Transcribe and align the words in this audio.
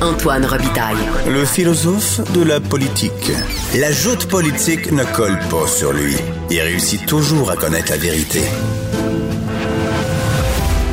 Antoine 0.00 0.46
Robitaille. 0.46 0.96
Le 1.28 1.44
philosophe 1.44 2.20
de 2.32 2.44
la 2.44 2.60
politique. 2.60 3.32
La 3.76 3.90
joute 3.90 4.26
politique 4.26 4.92
ne 4.92 5.02
colle 5.02 5.36
pas 5.50 5.66
sur 5.66 5.92
lui. 5.92 6.14
Il 6.50 6.60
réussit 6.60 7.04
toujours 7.04 7.50
à 7.50 7.56
connaître 7.56 7.90
la 7.90 7.96
vérité. 7.96 8.40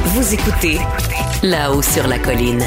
Vous 0.05 0.33
écoutez 0.33 0.79
là-haut 1.43 1.83
sur 1.83 2.07
la 2.07 2.17
colline. 2.17 2.63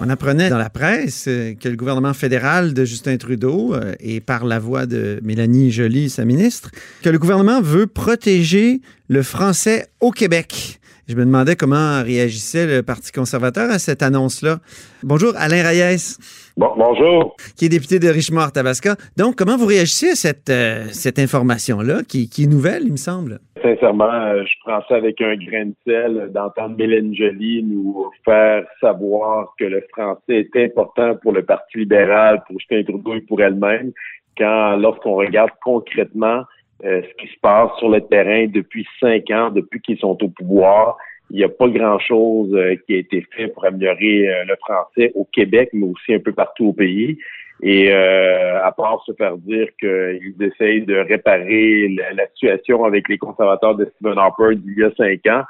On 0.00 0.08
apprenait 0.08 0.48
dans 0.48 0.56
la 0.56 0.70
presse 0.70 1.26
euh, 1.28 1.52
que 1.52 1.68
le 1.68 1.76
gouvernement 1.76 2.14
fédéral 2.14 2.72
de 2.72 2.86
Justin 2.86 3.18
Trudeau, 3.18 3.74
euh, 3.74 3.92
et 4.00 4.20
par 4.20 4.46
la 4.46 4.58
voix 4.58 4.86
de 4.86 5.20
Mélanie 5.22 5.70
Joly, 5.70 6.08
sa 6.08 6.24
ministre, 6.24 6.70
que 7.02 7.10
le 7.10 7.18
gouvernement 7.18 7.60
veut 7.60 7.86
protéger 7.86 8.80
le 9.08 9.22
français 9.22 9.88
au 10.00 10.10
Québec. 10.10 10.79
Je 11.10 11.16
me 11.16 11.24
demandais 11.24 11.56
comment 11.56 12.04
réagissait 12.04 12.68
le 12.68 12.84
Parti 12.84 13.10
conservateur 13.10 13.68
à 13.68 13.80
cette 13.80 14.00
annonce-là. 14.00 14.58
Bonjour, 15.02 15.32
Alain 15.36 15.66
Reyes. 15.66 16.18
Bon, 16.56 16.70
bonjour. 16.76 17.34
Qui 17.56 17.64
est 17.64 17.68
député 17.68 17.98
de 17.98 18.06
Richemont-Tabasca. 18.06 18.94
Donc, 19.16 19.34
comment 19.34 19.56
vous 19.56 19.66
réagissez 19.66 20.10
à 20.10 20.14
cette, 20.14 20.50
euh, 20.50 20.84
cette 20.92 21.18
information-là, 21.18 22.04
qui, 22.08 22.30
qui, 22.30 22.44
est 22.44 22.46
nouvelle, 22.46 22.84
il 22.84 22.92
me 22.92 22.96
semble? 22.96 23.40
Sincèrement, 23.60 24.04
euh, 24.04 24.44
je 24.44 24.52
prends 24.64 24.82
ça 24.88 24.94
avec 24.94 25.20
un 25.20 25.34
grain 25.34 25.66
de 25.66 25.74
sel 25.84 26.30
d'entendre 26.32 26.76
Mélène 26.76 27.12
Joly 27.12 27.64
nous 27.64 28.06
faire 28.24 28.62
savoir 28.80 29.52
que 29.58 29.64
le 29.64 29.84
français 29.90 30.48
est 30.54 30.64
important 30.64 31.16
pour 31.16 31.32
le 31.32 31.42
Parti 31.42 31.78
libéral, 31.78 32.40
pour 32.46 32.56
Justin 32.60 32.84
Trudeau 32.84 33.14
et 33.16 33.22
pour 33.22 33.42
elle-même, 33.42 33.90
quand 34.38 34.76
lorsqu'on 34.76 35.16
regarde 35.16 35.50
concrètement 35.60 36.44
euh, 36.84 37.02
ce 37.02 37.22
qui 37.22 37.30
se 37.30 37.38
passe 37.40 37.70
sur 37.78 37.90
le 37.90 38.00
terrain 38.00 38.46
depuis 38.46 38.86
cinq 39.00 39.30
ans, 39.30 39.50
depuis 39.50 39.80
qu'ils 39.80 39.98
sont 39.98 40.16
au 40.22 40.28
pouvoir. 40.28 40.96
Il 41.30 41.36
n'y 41.36 41.44
a 41.44 41.48
pas 41.48 41.68
grand-chose 41.68 42.54
euh, 42.54 42.74
qui 42.86 42.94
a 42.94 42.98
été 42.98 43.26
fait 43.36 43.48
pour 43.48 43.66
améliorer 43.66 44.28
euh, 44.28 44.44
le 44.44 44.56
français 44.56 45.12
au 45.14 45.26
Québec, 45.30 45.70
mais 45.74 45.86
aussi 45.86 46.14
un 46.14 46.20
peu 46.20 46.32
partout 46.32 46.68
au 46.68 46.72
pays. 46.72 47.18
Et 47.62 47.92
à 47.92 48.72
part 48.74 49.02
se 49.04 49.12
faire 49.12 49.36
dire 49.36 49.68
qu'ils 49.78 50.34
essayent 50.40 50.80
de 50.80 50.96
réparer 50.96 51.94
la, 52.14 52.26
situation 52.28 52.84
avec 52.84 53.06
les 53.10 53.18
conservateurs 53.18 53.74
de 53.74 53.84
Stephen 53.84 54.16
Harper 54.16 54.56
d'il 54.56 54.78
y 54.78 54.82
a 54.82 54.90
cinq 54.96 55.26
ans, 55.26 55.42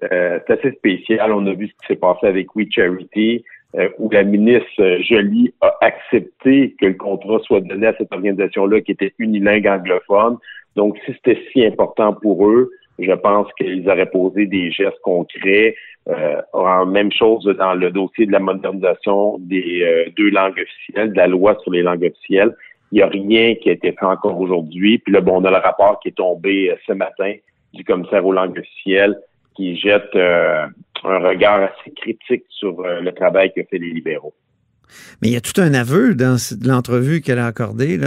c'est 0.00 0.48
assez 0.48 0.70
spécial. 0.70 1.32
On 1.32 1.44
a 1.48 1.54
vu 1.54 1.66
ce 1.66 1.72
qui 1.72 1.86
s'est 1.88 1.96
passé 1.96 2.28
avec 2.28 2.54
We 2.54 2.68
Charity, 2.70 3.44
où 3.98 4.08
la 4.10 4.22
ministre 4.22 5.00
Jolie 5.00 5.52
a 5.60 5.76
accepté 5.80 6.76
que 6.80 6.86
le 6.86 6.94
contrat 6.94 7.40
soit 7.40 7.62
donné 7.62 7.88
à 7.88 7.96
cette 7.98 8.12
organisation-là 8.12 8.80
qui 8.82 8.92
était 8.92 9.14
unilingue 9.18 9.66
anglophone. 9.66 10.38
Donc, 10.76 10.96
si 11.04 11.12
c'était 11.14 11.40
si 11.52 11.64
important 11.64 12.12
pour 12.12 12.46
eux, 12.46 12.70
je 12.98 13.12
pense 13.12 13.48
qu'ils 13.54 13.88
auraient 13.88 14.10
posé 14.10 14.46
des 14.46 14.70
gestes 14.70 15.00
concrets. 15.02 15.74
Euh, 16.08 16.84
même 16.86 17.10
chose 17.10 17.44
dans 17.58 17.74
le 17.74 17.90
dossier 17.90 18.26
de 18.26 18.32
la 18.32 18.38
modernisation 18.38 19.38
des 19.40 19.82
euh, 19.82 20.10
deux 20.16 20.30
langues 20.30 20.60
officielles, 20.60 21.12
de 21.12 21.16
la 21.16 21.26
loi 21.26 21.58
sur 21.62 21.72
les 21.72 21.82
langues 21.82 22.04
officielles. 22.04 22.54
Il 22.92 22.96
n'y 22.96 23.02
a 23.02 23.08
rien 23.08 23.56
qui 23.56 23.70
a 23.70 23.72
été 23.72 23.90
fait 23.90 24.06
encore 24.06 24.38
aujourd'hui. 24.38 24.98
Puis 24.98 25.12
là, 25.12 25.20
bon, 25.20 25.40
on 25.40 25.44
a 25.44 25.50
le 25.50 25.56
rapport 25.56 25.98
qui 26.00 26.08
est 26.08 26.16
tombé 26.16 26.70
euh, 26.70 26.76
ce 26.86 26.92
matin 26.92 27.34
du 27.74 27.84
commissaire 27.84 28.24
aux 28.24 28.32
langues 28.32 28.58
officielles 28.58 29.18
qui 29.56 29.76
jette 29.76 30.14
euh, 30.14 30.66
un 31.02 31.18
regard 31.18 31.60
assez 31.62 31.90
critique 31.96 32.44
sur 32.50 32.82
le 32.82 33.10
travail 33.10 33.52
que 33.52 33.62
fait 33.64 33.78
les 33.78 33.90
libéraux. 33.90 34.34
Mais 35.20 35.28
il 35.28 35.34
y 35.34 35.36
a 35.36 35.40
tout 35.40 35.60
un 35.60 35.74
aveu 35.74 36.14
dans 36.14 36.36
l'entrevue 36.64 37.20
qu'elle 37.20 37.38
a 37.38 37.46
accordée. 37.46 37.98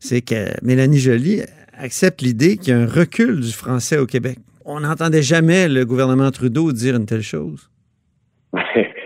C'est 0.00 0.22
que 0.22 0.48
Mélanie 0.62 0.98
Joly 0.98 1.42
accepte 1.78 2.22
l'idée 2.22 2.56
qu'il 2.56 2.74
y 2.74 2.76
a 2.76 2.80
un 2.80 2.86
recul 2.86 3.40
du 3.40 3.52
français 3.52 3.98
au 3.98 4.06
Québec. 4.06 4.38
On 4.64 4.80
n'entendait 4.80 5.22
jamais 5.22 5.68
le 5.68 5.84
gouvernement 5.84 6.30
Trudeau 6.30 6.72
dire 6.72 6.96
une 6.96 7.06
telle 7.06 7.22
chose. 7.22 7.70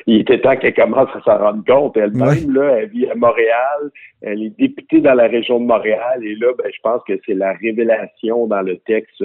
il 0.06 0.20
était 0.20 0.40
temps 0.40 0.56
qu'elle 0.56 0.74
commence 0.74 1.10
à 1.14 1.20
s'en 1.20 1.38
rendre 1.38 1.64
compte. 1.64 1.96
Elle-même, 1.96 2.52
là, 2.52 2.78
elle 2.78 2.88
vit 2.88 3.08
à 3.10 3.14
Montréal, 3.14 3.90
elle 4.22 4.42
est 4.42 4.58
députée 4.58 5.00
dans 5.00 5.14
la 5.14 5.26
région 5.26 5.60
de 5.60 5.66
Montréal, 5.66 6.20
et 6.22 6.34
là, 6.36 6.48
ben, 6.56 6.70
je 6.72 6.80
pense 6.82 7.02
que 7.06 7.12
c'est 7.26 7.34
la 7.34 7.52
révélation 7.52 8.46
dans 8.46 8.62
le 8.62 8.78
texte 8.78 9.22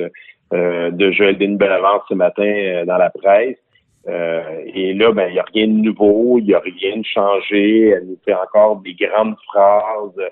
euh, 0.54 0.92
de 0.92 1.12
Joëline 1.12 1.58
Bellavance 1.58 2.04
ce 2.10 2.16
matin 2.16 2.44
euh, 2.44 2.86
dans 2.86 2.98
la 2.98 3.10
presse. 3.10 3.58
Euh, 4.08 4.62
et 4.66 4.94
là, 4.94 5.12
ben, 5.12 5.28
il 5.30 5.34
n'y 5.34 5.40
a 5.40 5.46
rien 5.54 5.68
de 5.68 5.74
nouveau, 5.74 6.38
il 6.40 6.46
n'y 6.46 6.54
a 6.54 6.60
rien 6.60 6.98
de 6.98 7.06
changé. 7.06 7.90
Elle 7.90 8.08
nous 8.08 8.20
fait 8.26 8.34
encore 8.34 8.78
des 8.78 8.94
grandes 8.94 9.36
phrases 9.48 10.32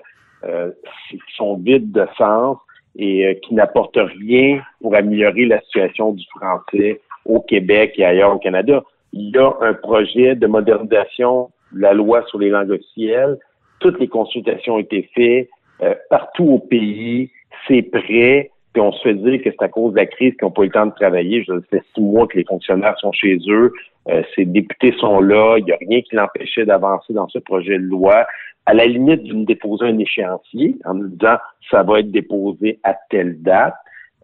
qui 1.08 1.18
sont 1.36 1.56
vides 1.56 1.92
de 1.92 2.04
sens 2.18 2.58
et 2.96 3.26
euh, 3.26 3.34
qui 3.34 3.54
n'apporte 3.54 3.96
rien 3.96 4.62
pour 4.80 4.94
améliorer 4.94 5.46
la 5.46 5.60
situation 5.62 6.12
du 6.12 6.24
français 6.36 7.00
au 7.24 7.40
Québec 7.40 7.94
et 7.96 8.04
ailleurs 8.04 8.34
au 8.34 8.38
Canada. 8.38 8.82
Il 9.12 9.30
y 9.34 9.38
a 9.38 9.52
un 9.60 9.74
projet 9.74 10.34
de 10.34 10.46
modernisation 10.46 11.50
de 11.72 11.80
la 11.80 11.92
loi 11.92 12.24
sur 12.26 12.38
les 12.38 12.50
langues 12.50 12.70
officielles. 12.70 13.38
Toutes 13.80 13.98
les 13.98 14.08
consultations 14.08 14.74
ont 14.74 14.78
été 14.78 15.08
faites 15.14 15.48
euh, 15.82 15.94
partout 16.10 16.44
au 16.44 16.58
pays. 16.58 17.30
C'est 17.66 17.82
prêt. 17.82 18.50
Puis 18.72 18.80
on 18.80 18.92
se 18.92 19.02
fait 19.02 19.14
dire 19.14 19.42
que 19.42 19.50
c'est 19.50 19.64
à 19.64 19.68
cause 19.68 19.92
de 19.92 19.98
la 19.98 20.06
crise 20.06 20.32
qu'ils 20.34 20.44
n'ont 20.46 20.50
pas 20.50 20.62
eu 20.62 20.66
le 20.66 20.72
temps 20.72 20.86
de 20.86 20.94
travailler. 20.94 21.44
Je 21.44 21.52
sais 21.70 21.82
six 21.94 22.00
mois 22.00 22.26
que 22.26 22.38
les 22.38 22.44
fonctionnaires 22.44 22.98
sont 22.98 23.12
chez 23.12 23.38
eux. 23.48 23.72
Euh, 24.08 24.22
ces 24.34 24.44
députés 24.44 24.94
sont 24.98 25.20
là. 25.20 25.56
Il 25.58 25.64
n'y 25.64 25.72
a 25.72 25.76
rien 25.76 26.00
qui 26.00 26.16
l'empêchait 26.16 26.64
d'avancer 26.64 27.12
dans 27.12 27.28
ce 27.28 27.38
projet 27.38 27.78
de 27.78 27.84
loi 27.84 28.26
à 28.66 28.74
la 28.74 28.86
limite 28.86 29.22
d'une 29.24 29.44
déposer 29.44 29.86
un 29.86 29.98
échéancier 29.98 30.76
en 30.84 30.94
nous 30.94 31.08
disant 31.08 31.36
ça 31.70 31.82
va 31.82 32.00
être 32.00 32.10
déposé 32.10 32.78
à 32.84 32.94
telle 33.10 33.42
date. 33.42 33.74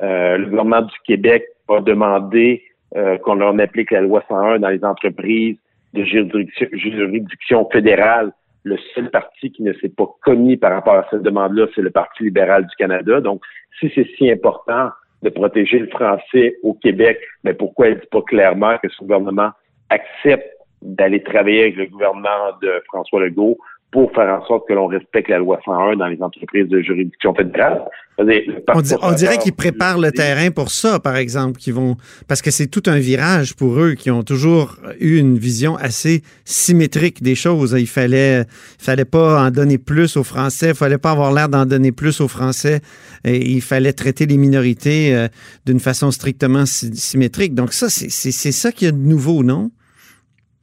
Euh, 0.03 0.39
le 0.39 0.47
gouvernement 0.47 0.83
du 0.83 0.95
Québec 1.05 1.45
a 1.69 1.81
demandé 1.81 2.63
euh, 2.97 3.19
qu'on 3.19 3.35
leur 3.35 3.59
applique 3.61 3.91
la 3.91 4.01
loi 4.01 4.23
101 4.29 4.61
dans 4.61 4.69
les 4.69 4.85
entreprises 4.85 5.57
de 5.95 6.05
juridiction 6.05 7.69
fédérale. 7.71 8.33
Le 8.65 8.77
seul 8.95 9.11
parti 9.11 9.51
qui 9.51 9.63
ne 9.63 9.73
s'est 9.75 9.89
pas 9.89 10.07
commis 10.23 10.57
par 10.57 10.73
rapport 10.73 10.95
à 10.95 11.07
cette 11.11 11.23
demande-là, 11.23 11.67
c'est 11.75 11.83
le 11.83 11.91
Parti 11.91 12.25
libéral 12.25 12.67
du 12.67 12.75
Canada. 12.77 13.21
Donc, 13.21 13.43
si 13.79 13.91
c'est 13.95 14.09
si 14.17 14.31
important 14.31 14.91
de 15.23 15.31
protéger 15.31 15.79
le 15.79 15.89
français 15.89 16.57
au 16.63 16.75
Québec, 16.75 17.21
mais 17.45 17.55
pourquoi 17.55 17.89
elle 17.89 17.95
ne 17.95 18.01
dit 18.01 18.07
pas 18.11 18.23
clairement 18.23 18.79
que 18.79 18.89
ce 18.89 18.99
gouvernement 19.01 19.51
accepte 19.91 20.49
d'aller 20.83 21.23
travailler 21.23 21.63
avec 21.63 21.77
le 21.77 21.87
gouvernement 21.87 22.53
de 22.63 22.83
François 22.87 23.21
Legault 23.21 23.59
pour 23.91 24.13
faire 24.13 24.29
en 24.29 24.45
sorte 24.47 24.69
que 24.69 24.75
l'on 24.75 24.87
respecte 24.87 25.29
la 25.29 25.39
loi 25.39 25.59
101 25.65 25.97
dans 25.97 26.09
les 26.09 26.23
entreprises 26.23 26.69
de 26.69 26.81
juridiction 26.83 27.35
fédérale. 27.35 27.85
On, 28.21 29.13
dirait 29.13 29.39
qu'ils 29.39 29.55
préparent 29.55 29.99
le 29.99 30.11
terrain 30.11 30.51
pour 30.51 30.71
ça, 30.71 30.99
par 30.99 31.17
exemple, 31.17 31.59
qui 31.59 31.71
vont 31.71 31.97
parce 32.27 32.43
que 32.43 32.51
c'est 32.51 32.67
tout 32.67 32.83
un 32.87 32.99
virage 32.99 33.55
pour 33.55 33.79
eux 33.79 33.95
qui 33.95 34.11
ont 34.11 34.25
toujours 34.25 34.77
eu 34.99 35.19
une 35.19 35.39
vision 35.39 35.77
assez 35.77 36.23
symétrique 36.45 37.23
des 37.23 37.37
choses. 37.37 37.77
Il 37.79 37.87
fallait, 37.87 38.45
fallait 38.79 39.05
pas 39.05 39.47
en 39.47 39.51
donner 39.53 39.79
plus 39.79 40.17
aux 40.17 40.25
Français, 40.25 40.71
il 40.71 40.75
fallait 40.75 40.99
pas 40.99 41.13
avoir 41.13 41.33
l'air 41.33 41.49
d'en 41.49 41.65
donner 41.65 41.93
plus 41.93 42.21
aux 42.21 42.29
Français. 42.29 42.81
Et 43.25 43.53
il 43.53 43.63
fallait 43.63 43.93
traiter 43.93 44.27
les 44.27 44.37
minorités 44.37 45.15
euh, 45.15 45.29
d'une 45.65 45.81
façon 45.81 46.11
strictement 46.11 46.67
symétrique. 46.67 47.55
Donc 47.55 47.73
ça, 47.73 47.89
c'est 47.89 48.53
ça 48.53 48.73
qu'il 48.73 48.87
y 48.87 48.89
a 48.89 48.93
de 48.93 48.99
nouveau, 48.99 49.45
non? 49.45 49.71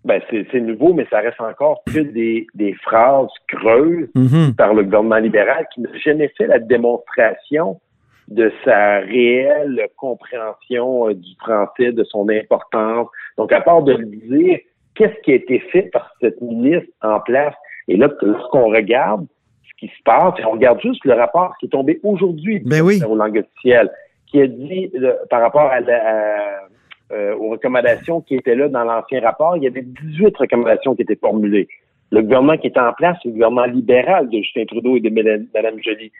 Ben 0.05 0.21
c'est 0.29 0.61
nouveau, 0.61 0.93
mais 0.93 1.07
ça 1.09 1.19
reste 1.19 1.41
encore 1.41 1.81
que 1.87 1.99
des, 1.99 2.45
des 2.53 2.73
phrases 2.75 3.27
creuses 3.47 4.07
mm-hmm. 4.15 4.55
par 4.55 4.75
le 4.75 4.83
gouvernement 4.83 5.17
libéral 5.17 5.67
qui 5.73 5.81
n'a 5.81 5.89
jamais 5.97 6.31
fait 6.37 6.45
la 6.45 6.59
démonstration 6.59 7.81
de 8.27 8.51
sa 8.63 8.99
réelle 8.99 9.87
compréhension 9.97 11.09
euh, 11.09 11.13
du 11.15 11.35
français, 11.39 11.91
de 11.91 12.03
son 12.03 12.29
importance. 12.29 13.07
Donc, 13.37 13.51
à 13.51 13.61
part 13.61 13.81
de 13.81 13.93
le 13.93 14.05
dire, 14.05 14.59
qu'est-ce 14.93 15.19
qui 15.21 15.31
a 15.31 15.35
été 15.35 15.59
fait 15.71 15.89
par 15.91 16.11
cette 16.21 16.39
ministre 16.41 16.89
en 17.01 17.19
place? 17.19 17.53
Et 17.87 17.97
là, 17.97 18.09
lorsqu'on 18.21 18.69
regarde 18.69 19.25
ce 19.63 19.73
qui 19.79 19.87
se 19.87 20.03
passe, 20.03 20.33
on 20.45 20.51
regarde 20.51 20.79
juste 20.81 21.03
le 21.05 21.13
rapport 21.13 21.55
qui 21.59 21.65
est 21.65 21.69
tombé 21.69 21.99
aujourd'hui 22.03 22.59
ben 22.59 22.81
oui. 22.81 23.01
au 23.07 23.15
langue 23.15 23.37
officielle, 23.37 23.91
qui 24.27 24.41
a 24.41 24.47
dit 24.47 24.91
par 25.29 25.41
rapport 25.41 25.69
à, 25.71 25.81
la, 25.81 26.67
euh, 27.11 27.35
aux 27.35 27.49
recommandations 27.49 28.21
qui 28.21 28.35
étaient 28.35 28.55
là 28.55 28.67
dans 28.67 28.83
l'ancien 28.83 29.21
rapport, 29.21 29.57
il 29.57 29.63
y 29.63 29.67
avait 29.67 29.83
18 29.83 30.35
recommandations 30.37 30.95
qui 30.95 31.03
étaient 31.03 31.15
formulées. 31.15 31.67
Le 32.11 32.21
gouvernement 32.21 32.57
qui 32.57 32.67
était 32.67 32.79
en 32.79 32.93
place, 32.93 33.17
c'est 33.21 33.29
le 33.29 33.33
gouvernement 33.33 33.65
libéral 33.65 34.29
de 34.29 34.37
Justin 34.37 34.65
Trudeau 34.65 34.95
et 34.95 35.01
de 35.01 35.09
Mme 35.09 35.83
Joly. 35.83 36.11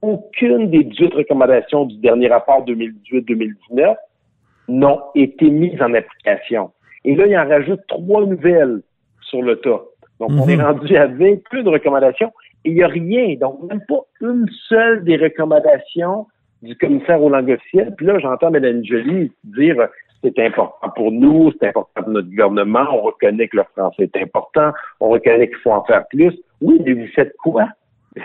Aucune 0.00 0.70
des 0.70 0.84
18 0.84 1.14
recommandations 1.14 1.84
du 1.84 1.96
dernier 1.98 2.28
rapport 2.28 2.64
2018-2019 2.64 3.94
n'ont 4.68 5.00
été 5.14 5.48
mises 5.50 5.80
en 5.80 5.94
application. 5.94 6.70
Et 7.04 7.14
là, 7.14 7.26
il 7.26 7.36
en 7.36 7.48
rajoute 7.48 7.80
trois 7.88 8.24
nouvelles 8.24 8.82
sur 9.20 9.42
le 9.42 9.56
tas. 9.56 9.82
Donc, 10.20 10.30
on 10.30 10.48
est 10.48 10.56
mhm. 10.56 10.64
rendu 10.64 10.96
à 10.96 11.06
20 11.06 11.42
plus 11.44 11.62
de 11.62 11.68
recommandations 11.68 12.32
et 12.64 12.70
il 12.70 12.74
n'y 12.74 12.82
a 12.82 12.88
rien. 12.88 13.36
Donc, 13.40 13.62
même 13.68 13.82
pas 13.88 14.00
une 14.20 14.46
seule 14.68 15.04
des 15.04 15.16
recommandations 15.16 16.26
du 16.62 16.76
commissaire 16.76 17.20
aux 17.22 17.28
langues 17.28 17.50
officielles. 17.50 17.94
Puis 17.96 18.06
là, 18.06 18.18
j'entends 18.20 18.50
Mme 18.50 18.84
Joly 18.84 19.32
dire 19.44 19.88
c'est 20.22 20.38
important 20.38 20.88
pour 20.94 21.10
nous, 21.10 21.52
c'est 21.60 21.68
important 21.68 22.02
pour 22.02 22.12
notre 22.12 22.28
gouvernement, 22.28 22.86
on 22.92 23.02
reconnaît 23.02 23.48
que 23.48 23.56
le 23.56 23.64
français 23.76 24.04
est 24.04 24.22
important, 24.22 24.72
on 25.00 25.10
reconnaît 25.10 25.48
qu'il 25.48 25.58
faut 25.58 25.72
en 25.72 25.84
faire 25.84 26.06
plus. 26.08 26.32
Oui, 26.60 26.80
mais 26.84 26.92
vous 26.92 27.08
faites 27.14 27.36
quoi 27.38 27.66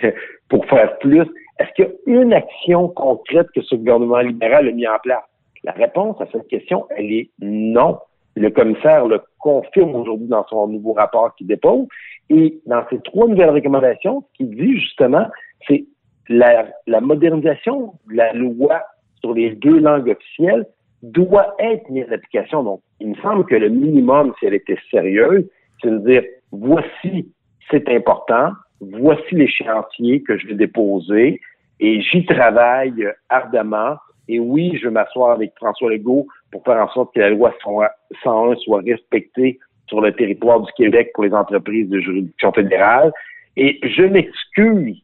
pour 0.49 0.65
faire 0.67 0.97
plus? 0.99 1.25
Est-ce 1.59 1.71
qu'il 1.75 1.85
y 1.85 2.17
a 2.17 2.21
une 2.21 2.33
action 2.33 2.89
concrète 2.89 3.47
que 3.55 3.61
ce 3.61 3.75
gouvernement 3.75 4.19
libéral 4.19 4.67
a 4.67 4.71
mis 4.71 4.87
en 4.87 4.99
place? 5.01 5.23
La 5.63 5.71
réponse 5.71 6.21
à 6.21 6.27
cette 6.31 6.47
question, 6.47 6.85
elle 6.95 7.11
est 7.11 7.29
non. 7.41 7.97
Le 8.35 8.51
commissaire 8.51 9.07
le 9.07 9.19
confirme 9.39 9.95
aujourd'hui 9.95 10.27
dans 10.27 10.45
son 10.47 10.67
nouveau 10.67 10.93
rapport 10.93 11.33
qu'il 11.35 11.47
dépose. 11.47 11.87
Et 12.29 12.59
dans 12.67 12.83
ces 12.91 12.99
trois 12.99 13.27
nouvelles 13.27 13.49
recommandations, 13.49 14.21
ce 14.21 14.37
qu'il 14.37 14.55
dit 14.55 14.79
justement, 14.79 15.25
c'est 15.67 15.85
la, 16.29 16.67
la 16.85 17.01
modernisation 17.01 17.93
de 18.07 18.15
la 18.15 18.33
loi 18.33 18.83
sur 19.21 19.33
les 19.33 19.55
deux 19.55 19.79
langues 19.79 20.09
officielles 20.09 20.67
doit 21.03 21.55
être 21.59 21.89
mise 21.89 22.05
en 22.09 22.13
application. 22.13 22.63
Donc, 22.63 22.81
il 22.99 23.09
me 23.09 23.15
semble 23.15 23.45
que 23.45 23.55
le 23.55 23.69
minimum, 23.69 24.33
si 24.39 24.45
elle 24.45 24.55
était 24.55 24.77
sérieuse, 24.89 25.45
c'est 25.81 25.91
de 25.91 25.99
dire, 25.99 26.23
voici, 26.51 27.31
c'est 27.69 27.87
important, 27.89 28.51
voici 28.81 29.35
l'échéancier 29.35 30.23
que 30.23 30.37
je 30.37 30.47
vais 30.47 30.55
déposer, 30.55 31.39
et 31.79 32.01
j'y 32.01 32.25
travaille 32.25 33.07
ardemment. 33.29 33.97
Et 34.27 34.39
oui, 34.39 34.77
je 34.77 34.87
vais 34.87 34.91
m'asseoir 34.91 35.31
avec 35.31 35.53
François 35.55 35.89
Legault 35.89 36.27
pour 36.51 36.63
faire 36.63 36.81
en 36.83 36.89
sorte 36.89 37.13
que 37.13 37.19
la 37.19 37.29
loi 37.29 37.53
101 37.63 38.55
soit 38.55 38.81
respectée 38.81 39.59
sur 39.87 40.01
le 40.01 40.11
territoire 40.13 40.59
du 40.61 40.71
Québec 40.73 41.11
pour 41.13 41.23
les 41.23 41.33
entreprises 41.33 41.87
de 41.89 41.99
juridiction 41.99 42.51
fédérale. 42.51 43.13
Et 43.55 43.79
je 43.83 44.03
m'excuse 44.03 45.01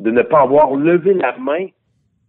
de 0.00 0.10
ne 0.10 0.22
pas 0.22 0.40
avoir 0.40 0.74
levé 0.74 1.14
la 1.14 1.36
main 1.36 1.66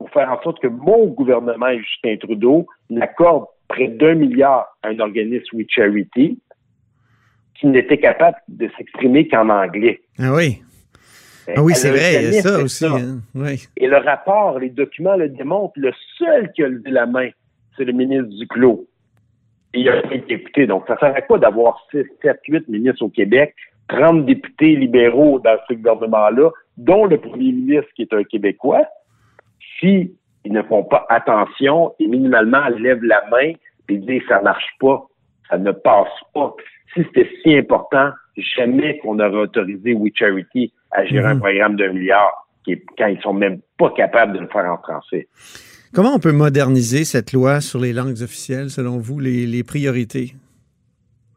pour 0.04 0.12
faire 0.12 0.30
en 0.30 0.42
sorte 0.42 0.60
que 0.60 0.68
mon 0.68 1.08
gouvernement 1.08 1.70
et 1.70 1.80
Justin 1.80 2.18
Trudeau 2.18 2.68
n'accorde 2.90 3.46
près 3.70 3.88
d'un 3.88 4.16
milliard 4.16 4.68
à 4.84 4.90
un 4.90 5.00
organisme 5.00 5.56
We 5.56 5.66
Charity 5.70 6.38
qui 7.56 7.68
n'était 7.68 8.00
capable 8.00 8.36
de 8.50 8.70
s'exprimer 8.78 9.30
qu'en 9.30 9.48
anglais. 9.48 10.02
Ah 10.20 10.34
oui. 10.34 10.62
Ah 11.56 11.64
oui, 11.64 11.74
c'est 11.74 11.92
vrai, 11.92 12.16
il 12.16 12.34
y 12.34 12.38
a 12.38 12.42
ça 12.42 12.62
aussi. 12.62 12.86
Hein. 12.86 13.22
Et 13.78 13.88
le 13.88 13.96
rapport, 13.96 14.60
les 14.60 14.72
documents 14.72 15.16
le 15.16 15.30
démontrent. 15.30 15.72
Le 15.78 15.94
seul 16.18 16.52
qui 16.52 16.64
a 16.64 16.68
levé 16.68 16.92
la 16.92 17.06
main, 17.06 17.30
c'est 17.78 17.86
le 17.86 17.94
ministre 17.94 18.28
Duclos. 18.38 18.86
Et 19.74 19.80
il 19.80 19.90
a 19.90 20.00
été 20.00 20.36
député. 20.36 20.68
Donc, 20.68 20.84
ça 20.86 20.96
ne 20.96 21.00
sert 21.00 21.16
à 21.16 21.22
quoi 21.22 21.40
d'avoir 21.40 21.82
6, 21.92 22.04
7, 22.22 22.42
8 22.46 22.68
ministres 22.68 23.04
au 23.04 23.10
Québec, 23.10 23.56
30 23.88 24.26
députés 24.26 24.76
libéraux 24.76 25.40
dans 25.40 25.56
ce 25.70 25.76
gouvernement-là, 25.76 26.50
dont 26.76 27.06
le 27.06 27.18
premier 27.18 27.54
ministre 27.54 27.90
qui 27.96 28.02
est 28.02 28.14
un 28.14 28.26
Québécois, 28.26 28.86
si 29.84 30.16
ils 30.46 30.54
ne 30.54 30.62
font 30.64 30.84
pas 30.84 31.06
attention 31.10 31.94
et 32.00 32.08
minimalement 32.08 32.68
lèvent 32.70 33.04
la 33.04 33.24
main 33.30 33.54
et 33.90 33.98
disent 33.98 34.22
ça 34.28 34.42
marche 34.42 34.70
pas, 34.80 35.06
ça 35.50 35.58
ne 35.58 35.72
passe 35.72 36.08
pas. 36.34 36.54
Si 36.94 37.04
c'était 37.04 37.30
si 37.44 37.58
important, 37.58 38.12
jamais 38.38 38.98
qu'on 39.00 39.20
aurait 39.20 39.44
autorisé 39.44 39.94
We 39.94 40.12
Charity 40.16 40.74
à 40.92 41.06
gérer 41.06 41.28
un 41.28 41.36
mhm. 41.36 41.40
programme 41.40 41.76
d'un 41.76 41.94
milliard 41.94 42.48
quand 42.98 43.08
ils 43.08 43.22
sont 43.22 43.34
même 43.34 43.60
pas 43.78 43.92
capables 43.92 44.34
de 44.34 44.40
le 44.40 44.48
faire 44.48 44.66
en 44.66 44.78
français. 44.78 45.28
Comment 45.94 46.16
on 46.16 46.20
peut 46.20 46.32
moderniser 46.32 47.04
cette 47.04 47.34
loi 47.34 47.62
sur 47.62 47.80
les 47.80 47.94
langues 47.94 48.22
officielles, 48.24 48.70
selon 48.70 48.98
vous, 48.98 49.20
les, 49.20 49.64
priorités? 49.64 50.34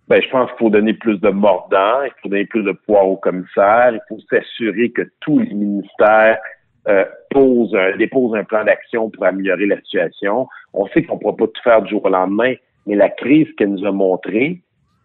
Ben, 0.08 0.22
je 0.22 0.31
pense 0.31 0.48
qu'il 0.50 0.58
faut 0.58 0.70
donner 0.70 0.94
plus 0.94 1.19
de 1.19 1.28
mordant, 1.31 2.02
il 2.04 2.12
faut 2.22 2.28
donner 2.28 2.46
plus 2.46 2.62
de 2.62 2.72
poids 2.72 3.02
aux 3.02 3.16
commissaires, 3.16 3.93
il 3.93 4.00
faut 4.08 4.20
s'assurer 4.31 4.90
que 4.93 5.02
tous 5.20 5.40
les 5.40 5.52
ministères 5.52 6.38
euh, 6.88 7.04
posent, 7.30 7.76
déposent 7.98 8.34
un 8.34 8.44
plan 8.44 8.64
d'action 8.64 9.10
pour 9.10 9.24
améliorer 9.24 9.66
la 9.66 9.76
situation. 9.78 10.46
On 10.72 10.86
sait 10.88 11.02
qu'on 11.02 11.14
ne 11.14 11.20
pourra 11.20 11.36
pas 11.36 11.46
tout 11.46 11.62
faire 11.62 11.82
du 11.82 11.90
jour 11.90 12.04
au 12.04 12.08
lendemain, 12.08 12.54
mais 12.86 12.94
la 12.94 13.08
crise 13.08 13.48
qu'elle 13.56 13.70
nous 13.70 13.84
a 13.84 13.92
montré 13.92 14.60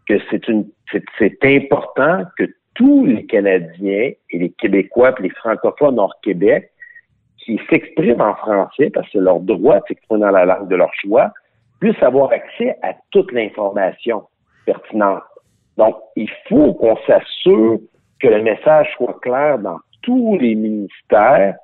que 0.07 0.19
c'est 0.29 0.47
une 0.47 0.67
c'est 1.17 1.43
important 1.43 2.23
que 2.37 2.43
tous 2.75 3.05
les 3.05 3.25
Canadiens 3.25 4.11
et 4.29 4.37
les 4.37 4.49
Québécois 4.51 5.13
et 5.19 5.23
les 5.23 5.29
francophones 5.29 5.99
hors 5.99 6.15
Québec 6.21 6.71
qui 7.37 7.59
s'expriment 7.69 8.21
en 8.21 8.35
français, 8.35 8.89
parce 8.91 9.07
que 9.07 9.13
c'est 9.13 9.23
leur 9.23 9.39
droit 9.39 9.79
de 9.79 9.83
s'exprimer 9.87 10.21
dans 10.21 10.31
la 10.31 10.45
langue 10.45 10.67
de 10.67 10.75
leur 10.75 10.93
choix, 10.93 11.31
puissent 11.79 12.03
avoir 12.03 12.31
accès 12.31 12.77
à 12.83 12.93
toute 13.11 13.31
l'information 13.31 14.23
pertinente. 14.65 15.23
Donc, 15.77 15.95
il 16.15 16.29
faut 16.47 16.73
qu'on 16.73 16.97
s'assure 17.07 17.79
que 18.19 18.27
le 18.27 18.43
message 18.43 18.93
soit 18.95 19.19
clair 19.21 19.57
dans 19.57 19.79
tous 20.03 20.37
les 20.39 20.53
ministères, 20.55 21.55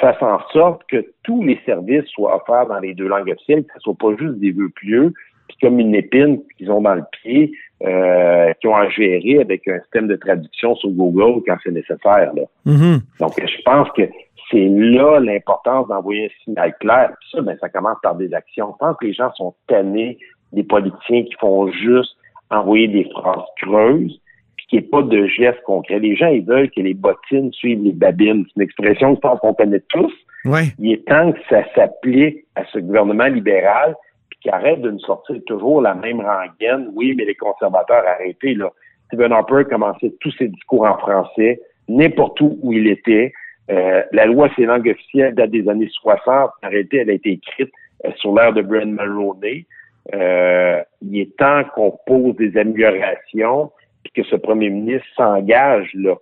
fasse 0.00 0.22
en 0.22 0.38
sorte 0.52 0.82
que 0.88 1.04
tous 1.24 1.42
les 1.42 1.58
services 1.66 2.06
soient 2.06 2.36
offerts 2.36 2.66
dans 2.66 2.78
les 2.78 2.94
deux 2.94 3.08
langues 3.08 3.30
officielles, 3.30 3.64
que 3.64 3.72
ce 3.74 3.90
ne 3.90 3.94
soit 3.94 3.96
pas 3.98 4.16
juste 4.16 4.38
des 4.38 4.52
vœux 4.52 4.70
pieux, 4.70 5.12
puis 5.48 5.56
comme 5.62 5.78
une 5.78 5.94
épine 5.94 6.40
qu'ils 6.56 6.70
ont 6.70 6.82
dans 6.82 6.94
le 6.94 7.04
pied, 7.22 7.52
euh, 7.82 8.52
qui 8.60 8.66
ont 8.66 8.74
à 8.74 8.88
gérer 8.88 9.40
avec 9.40 9.66
un 9.68 9.80
système 9.80 10.08
de 10.08 10.16
traduction 10.16 10.74
sur 10.76 10.90
Google 10.90 11.42
quand 11.46 11.56
c'est 11.62 11.70
nécessaire. 11.70 12.32
Là. 12.34 12.42
Mm-hmm. 12.66 13.00
Donc, 13.20 13.32
je 13.40 13.62
pense 13.62 13.88
que 13.92 14.02
c'est 14.50 14.68
là 14.68 15.20
l'importance 15.20 15.88
d'envoyer 15.88 16.26
un 16.26 16.44
signal 16.44 16.74
clair. 16.80 17.12
Puis 17.20 17.30
ça, 17.32 17.42
ben, 17.42 17.56
ça 17.60 17.68
commence 17.68 17.98
par 18.02 18.14
des 18.14 18.32
actions. 18.34 18.74
Je 18.74 18.78
pense 18.84 18.96
que 18.98 19.06
les 19.06 19.12
gens 19.12 19.32
sont 19.34 19.54
tannés 19.66 20.18
des 20.52 20.64
politiciens 20.64 21.24
qui 21.24 21.34
font 21.40 21.70
juste 21.70 22.16
envoyer 22.50 22.88
des 22.88 23.04
phrases 23.10 23.44
creuses, 23.60 24.20
qu'il 24.68 24.80
n'y 24.80 24.84
ait 24.84 24.88
pas 24.88 25.02
de 25.02 25.26
gestes 25.26 25.62
concrets. 25.62 25.98
Les 25.98 26.14
gens, 26.14 26.28
ils 26.28 26.44
veulent 26.44 26.70
que 26.70 26.80
les 26.80 26.94
bottines 26.94 27.52
suivent 27.52 27.82
les 27.82 27.92
babines. 27.92 28.44
C'est 28.46 28.56
une 28.56 28.62
expression 28.62 29.10
que 29.10 29.16
je 29.16 29.20
pense 29.20 29.40
qu'on 29.40 29.54
connaît 29.54 29.82
tous. 29.88 30.12
Ouais. 30.44 30.64
Il 30.78 30.92
est 30.92 31.08
temps 31.08 31.32
que 31.32 31.40
ça 31.48 31.62
s'applique 31.74 32.44
à 32.54 32.64
ce 32.66 32.78
gouvernement 32.78 33.26
libéral 33.26 33.96
qui 34.40 34.50
arrête 34.50 34.80
de 34.80 34.90
nous 34.90 35.00
sortir 35.00 35.36
toujours 35.46 35.80
la 35.80 35.94
même 35.94 36.20
rengaine. 36.20 36.90
Oui, 36.94 37.14
mais 37.16 37.24
les 37.24 37.34
conservateurs, 37.34 38.04
arrêtez, 38.06 38.54
là. 38.54 38.70
Stephen 39.06 39.32
Harper 39.32 39.64
commençait 39.68 40.12
tous 40.20 40.32
ses 40.32 40.48
discours 40.48 40.84
en 40.84 40.98
français, 40.98 41.60
n'importe 41.88 42.40
où 42.40 42.58
où 42.62 42.72
il 42.72 42.86
était. 42.88 43.32
Euh, 43.70 44.02
la 44.12 44.26
loi 44.26 44.48
sur 44.50 44.60
les 44.60 44.66
langues 44.66 44.88
officielles 44.88 45.34
date 45.34 45.50
des 45.50 45.68
années 45.68 45.88
60. 45.90 46.50
Arrêtez, 46.62 46.98
elle 46.98 47.10
a 47.10 47.14
été 47.14 47.32
écrite 47.32 47.70
euh, 48.04 48.10
sur 48.16 48.34
l'ère 48.34 48.52
de 48.52 48.62
Brian 48.62 48.86
Mulroney. 48.86 49.66
Euh, 50.14 50.82
il 51.02 51.20
est 51.20 51.36
temps 51.36 51.64
qu'on 51.74 51.98
pose 52.06 52.36
des 52.36 52.56
améliorations 52.56 53.70
puis 54.02 54.12
que 54.22 54.28
ce 54.28 54.36
premier 54.36 54.70
ministre 54.70 55.06
s'engage 55.16 55.90
là 55.94 56.14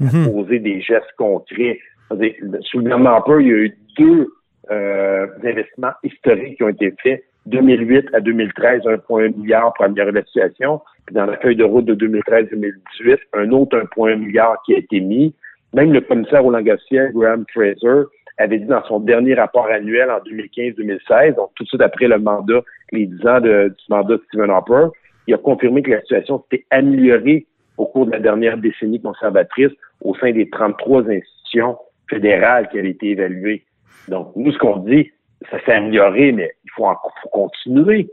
à 0.00 0.04
mm-hmm. 0.04 0.32
poser 0.32 0.58
des 0.58 0.80
gestes 0.80 1.12
concrets. 1.16 1.78
Sous 2.10 2.78
le 2.78 2.82
gouvernement 2.82 3.10
Harper, 3.10 3.38
il 3.40 3.46
y 3.46 3.50
a 3.50 3.56
eu 3.56 3.78
deux 3.98 4.28
investissements 5.42 5.92
historiques 6.02 6.56
qui 6.56 6.62
ont 6.62 6.68
été 6.68 6.92
faits 7.02 7.24
2008 7.46 8.08
à 8.12 8.20
2013, 8.20 8.82
1,1 8.82 9.36
milliard 9.36 9.72
pour 9.74 9.84
améliorer 9.84 10.12
la 10.12 10.24
situation. 10.24 10.80
Puis 11.06 11.14
dans 11.14 11.26
la 11.26 11.36
feuille 11.38 11.56
de 11.56 11.64
route 11.64 11.84
de 11.84 11.94
2013-2018, 11.94 13.18
un 13.34 13.50
autre 13.52 13.78
1,1 13.96 14.16
milliard 14.16 14.60
qui 14.66 14.74
a 14.74 14.78
été 14.78 15.00
mis. 15.00 15.34
Même 15.72 15.92
le 15.92 16.00
commissaire 16.00 16.44
au 16.44 16.50
langage 16.50 16.80
Graham 16.90 17.44
Fraser, 17.52 18.04
avait 18.38 18.58
dit 18.58 18.66
dans 18.66 18.84
son 18.84 19.00
dernier 19.00 19.34
rapport 19.34 19.66
annuel 19.66 20.10
en 20.10 20.18
2015-2016, 20.18 21.36
donc 21.36 21.50
tout 21.54 21.64
de 21.64 21.68
suite 21.68 21.80
après 21.80 22.06
le 22.06 22.18
mandat, 22.18 22.60
les 22.92 23.06
10 23.06 23.26
ans 23.26 23.40
de, 23.40 23.68
du 23.68 23.84
mandat 23.88 24.16
de 24.16 24.22
Stephen 24.28 24.50
Harper, 24.50 24.88
il 25.26 25.34
a 25.34 25.38
confirmé 25.38 25.82
que 25.82 25.90
la 25.90 26.00
situation 26.00 26.42
s'était 26.42 26.66
améliorée 26.70 27.46
au 27.76 27.86
cours 27.86 28.06
de 28.06 28.12
la 28.12 28.20
dernière 28.20 28.56
décennie 28.58 29.00
conservatrice 29.00 29.72
au 30.00 30.14
sein 30.16 30.32
des 30.32 30.48
33 30.48 31.02
institutions 31.10 31.76
fédérales 32.08 32.68
qui 32.70 32.78
avaient 32.78 32.90
été 32.90 33.10
évaluées. 33.10 33.64
Donc, 34.08 34.32
nous, 34.36 34.52
ce 34.52 34.58
qu'on 34.58 34.78
dit, 34.78 35.10
ça 35.50 35.58
s'est 35.64 35.72
amélioré, 35.72 36.32
mais 36.32 36.52
il 36.64 36.70
faut, 36.74 36.86
faut 37.22 37.28
continuer. 37.28 38.08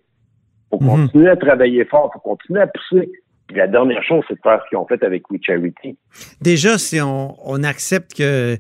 Il 0.72 0.77
faut 0.77 0.84
mhm. 0.84 0.89
continuer 0.89 1.29
à 1.29 1.36
travailler 1.36 1.86
fort, 1.86 2.10
il 2.12 2.13
faut 2.13 2.29
continuer 2.29 2.62
à 2.62 2.67
pousser. 2.67 3.12
Puis 3.48 3.58
la 3.58 3.67
dernière 3.67 4.01
chose, 4.03 4.24
c'est 4.27 4.36
de 4.36 4.39
faire 4.41 4.62
ce 4.63 4.70
qu'ils 4.70 4.77
ont 4.77 4.88
fait 4.88 5.03
avec 5.03 5.29
We 5.29 5.39
Charity. 5.43 5.98
Déjà, 6.41 6.77
si 6.77 7.00
on, 7.01 7.36
on 7.46 7.63
accepte 7.63 8.15
que 8.15 8.58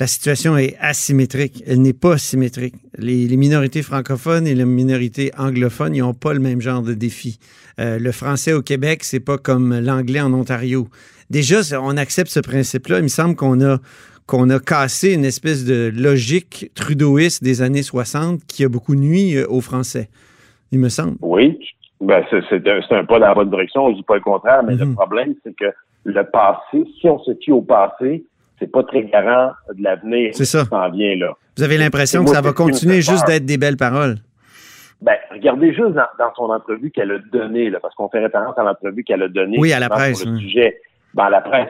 la 0.00 0.06
situation 0.06 0.56
est 0.56 0.76
asymétrique. 0.80 1.62
Elle 1.66 1.82
n'est 1.82 1.92
pas 1.92 2.18
symétrique. 2.18 2.74
Les, 2.98 3.26
les, 3.26 3.36
minorités 3.36 3.82
francophones 3.82 4.46
et 4.46 4.54
les 4.54 4.64
minorités 4.64 5.30
anglophones, 5.38 5.94
ils 5.94 6.00
n'ont 6.00 6.14
pas 6.14 6.32
le 6.32 6.40
même 6.40 6.60
genre 6.60 6.82
de 6.82 6.94
défi. 6.94 7.38
Euh, 7.78 7.98
le 7.98 8.12
français 8.12 8.52
au 8.52 8.62
Québec, 8.62 9.04
c'est 9.04 9.20
pas 9.20 9.38
comme 9.38 9.78
l'anglais 9.78 10.20
en 10.20 10.32
Ontario. 10.32 10.88
Déjà, 11.30 11.60
on 11.80 11.96
accepte 11.96 12.30
ce 12.30 12.40
principe-là. 12.40 12.98
Il 12.98 13.04
me 13.04 13.08
semble 13.08 13.36
qu'on 13.36 13.60
a 13.64 13.78
qu'on 14.26 14.48
a 14.50 14.58
cassé 14.58 15.12
une 15.12 15.24
espèce 15.24 15.64
de 15.64 15.92
logique 15.94 16.70
trudeauiste 16.74 17.44
des 17.44 17.62
années 17.62 17.82
60 17.82 18.40
qui 18.46 18.64
a 18.64 18.68
beaucoup 18.68 18.94
nuit 18.94 19.36
euh, 19.36 19.46
aux 19.48 19.60
Français, 19.60 20.08
il 20.72 20.78
me 20.78 20.88
semble. 20.88 21.16
Oui, 21.20 21.58
ben, 22.00 22.24
c'est 22.30 22.66
un 22.92 23.04
pas 23.04 23.18
dans 23.18 23.26
la 23.26 23.34
bonne 23.34 23.50
direction, 23.50 23.86
je 23.88 23.92
ne 23.92 23.96
dis 23.96 24.02
pas 24.02 24.16
le 24.16 24.22
contraire, 24.22 24.62
mais 24.62 24.76
le 24.76 24.86
mhm. 24.86 24.94
problème, 24.94 25.34
c'est 25.44 25.54
que 25.54 25.66
le 26.04 26.24
passé, 26.24 26.84
si 27.00 27.08
on 27.08 27.18
se 27.18 27.32
tue 27.32 27.52
au 27.52 27.62
passé, 27.62 28.24
c'est 28.58 28.70
pas 28.70 28.82
très 28.82 29.04
garant 29.04 29.52
de 29.74 29.82
l'avenir 29.82 30.32
qui 30.32 30.46
s'en 30.46 30.90
vient 30.90 31.16
là. 31.16 31.32
Vous 31.56 31.62
avez 31.62 31.78
l'impression 31.78 32.24
que 32.24 32.30
ça 32.30 32.40
va 32.40 32.52
continuer 32.52 33.00
juste 33.00 33.26
d'être 33.26 33.44
des 33.46 33.58
belles 33.58 33.76
paroles? 33.76 34.16
Ben, 35.02 35.16
regardez 35.30 35.74
juste 35.74 35.92
dans, 35.92 36.34
son 36.36 36.44
entrevue 36.44 36.90
qu'elle 36.90 37.12
a 37.12 37.18
donnée, 37.32 37.70
parce 37.82 37.94
qu'on 37.94 38.08
fait 38.08 38.20
référence 38.20 38.56
à 38.56 38.62
l'entrevue 38.62 39.04
qu'elle 39.04 39.22
a 39.22 39.28
donnée. 39.28 39.58
Oui, 39.58 39.72
à 39.72 39.78
la 39.78 39.88
presse. 39.88 40.24
le 40.24 40.38
sujet. 40.38 40.80
Ben, 41.12 41.24
à 41.24 41.30
la 41.30 41.40
presse 41.42 41.68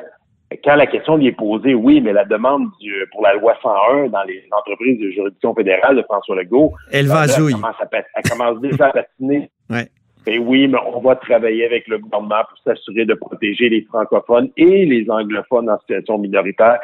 quand 0.62 0.76
la 0.76 0.86
question 0.86 1.16
lui 1.16 1.28
est 1.28 1.32
posée, 1.32 1.74
oui, 1.74 2.00
mais 2.00 2.12
la 2.12 2.24
demande 2.24 2.68
pour 3.12 3.22
la 3.22 3.34
loi 3.34 3.56
101 3.62 4.08
dans 4.08 4.22
les 4.24 4.44
entreprises 4.52 5.00
de 5.00 5.10
juridiction 5.10 5.54
fédérale 5.54 5.96
de 5.96 6.02
François 6.02 6.36
Legault, 6.36 6.72
elle 6.92 7.06
va 7.06 7.26
ben, 7.26 7.32
elle, 7.36 7.52
commence, 7.52 7.76
elle 7.90 8.30
commence 8.30 8.60
déjà 8.60 8.86
à 8.86 8.92
patiner. 8.92 9.50
Ouais. 9.70 9.88
Et 10.26 10.38
oui, 10.38 10.68
mais 10.68 10.78
on 10.86 11.00
va 11.00 11.16
travailler 11.16 11.66
avec 11.66 11.86
le 11.86 11.98
gouvernement 11.98 12.42
pour 12.48 12.58
s'assurer 12.58 13.04
de 13.04 13.14
protéger 13.14 13.68
les 13.68 13.82
francophones 13.82 14.50
et 14.56 14.86
les 14.86 15.08
anglophones 15.10 15.68
en 15.68 15.78
situation 15.80 16.18
minoritaire. 16.18 16.78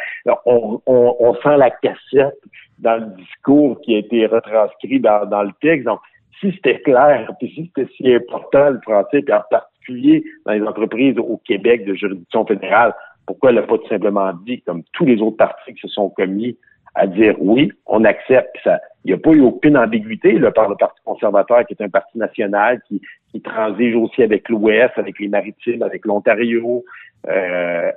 On, 0.44 0.80
on, 0.86 1.34
sent 1.42 1.56
la 1.56 1.70
cassette 1.70 2.38
dans 2.78 2.96
le 2.96 3.16
discours 3.16 3.80
qui 3.80 3.94
a 3.94 3.98
été 3.98 4.26
retranscrit 4.26 5.00
dans, 5.00 5.24
dans 5.26 5.42
le 5.42 5.52
texte. 5.62 5.86
Donc, 5.86 6.00
si 6.40 6.52
c'était 6.52 6.80
clair, 6.80 7.30
puis 7.38 7.50
si 7.54 7.70
c'était 7.74 7.90
si 7.96 8.14
important 8.14 8.70
le 8.70 8.80
français, 8.82 9.22
puis 9.22 9.34
en 9.34 9.42
particulier 9.50 10.24
dans 10.44 10.52
les 10.52 10.62
entreprises 10.62 11.18
au 11.18 11.38
Québec 11.46 11.84
de 11.86 11.94
juridiction 11.94 12.44
fédérale, 12.44 12.94
pourquoi 13.26 13.50
elle 13.50 13.56
n'a 13.56 13.62
pas 13.62 13.78
tout 13.78 13.88
simplement 13.88 14.32
dit, 14.44 14.60
comme 14.62 14.82
tous 14.92 15.04
les 15.04 15.20
autres 15.20 15.36
partis 15.36 15.74
qui 15.74 15.80
se 15.80 15.88
sont 15.88 16.10
commis, 16.10 16.58
à 16.94 17.06
dire 17.06 17.34
oui, 17.38 17.72
on 17.86 18.04
accepte. 18.04 18.56
Ça, 18.64 18.80
il 19.04 19.08
n'y 19.08 19.14
a 19.14 19.18
pas 19.18 19.30
eu 19.30 19.40
aucune 19.40 19.76
ambiguïté 19.76 20.32
là, 20.38 20.50
par 20.50 20.68
le 20.68 20.76
Parti 20.76 21.00
conservateur, 21.04 21.64
qui 21.66 21.74
est 21.74 21.82
un 21.82 21.88
parti 21.88 22.18
national 22.18 22.80
qui, 22.88 23.00
qui 23.30 23.40
transige 23.40 23.94
aussi 23.94 24.22
avec 24.22 24.48
l'Ouest, 24.48 24.92
avec 24.96 25.18
les 25.18 25.28
Maritimes, 25.28 25.82
avec 25.82 26.04
l'Ontario. 26.04 26.84
Euh, 27.28 27.90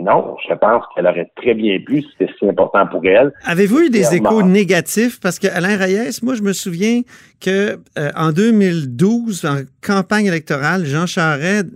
non, 0.00 0.36
je 0.48 0.54
pense 0.54 0.84
qu'elle 0.94 1.06
aurait 1.06 1.30
très 1.36 1.54
bien 1.54 1.78
pu, 1.78 2.02
c'était 2.02 2.32
si 2.38 2.48
important 2.48 2.86
pour 2.88 3.04
elle. 3.04 3.32
Avez-vous 3.44 3.82
eu 3.82 3.90
des 3.90 4.14
échos 4.14 4.42
négatifs? 4.42 5.20
Parce 5.20 5.38
que 5.38 5.46
Alain 5.46 5.76
Reyes, 5.76 6.18
moi, 6.22 6.34
je 6.34 6.42
me 6.42 6.52
souviens 6.52 7.02
que 7.40 7.78
euh, 7.98 8.10
en 8.16 8.32
2012, 8.32 9.44
en 9.44 9.58
campagne 9.86 10.26
électorale, 10.26 10.84
Jean 10.84 11.06
Charest 11.06 11.66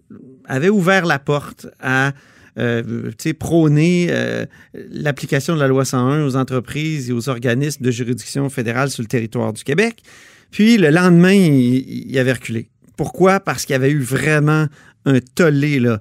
avait 0.49 0.68
ouvert 0.68 1.06
la 1.06 1.18
porte 1.18 1.68
à 1.80 2.11
euh, 2.58 3.10
prôner 3.38 4.08
euh, 4.10 4.46
l'application 4.90 5.54
de 5.54 5.60
la 5.60 5.68
loi 5.68 5.84
101 5.84 6.24
aux 6.24 6.36
entreprises 6.36 7.10
et 7.10 7.12
aux 7.12 7.28
organismes 7.28 7.84
de 7.84 7.90
juridiction 7.90 8.48
fédérale 8.50 8.90
sur 8.90 9.02
le 9.02 9.08
territoire 9.08 9.52
du 9.52 9.64
Québec. 9.64 10.02
Puis 10.50 10.76
le 10.76 10.90
lendemain, 10.90 11.32
il, 11.32 12.10
il 12.10 12.18
avait 12.18 12.32
reculé. 12.32 12.68
Pourquoi? 12.96 13.40
Parce 13.40 13.64
qu'il 13.64 13.74
y 13.74 13.76
avait 13.76 13.90
eu 13.90 14.00
vraiment 14.00 14.66
un 15.04 15.20
tollé 15.34 15.80
là, 15.80 16.00